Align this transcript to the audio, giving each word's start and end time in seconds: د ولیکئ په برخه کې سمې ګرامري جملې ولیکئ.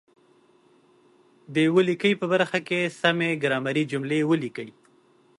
د 1.55 1.57
ولیکئ 1.75 2.13
په 2.21 2.25
برخه 2.33 2.59
کې 2.67 2.79
سمې 3.01 3.29
ګرامري 3.43 3.83
جملې 3.91 4.19
ولیکئ. 4.29 4.69